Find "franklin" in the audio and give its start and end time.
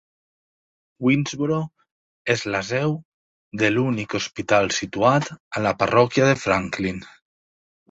6.49-7.07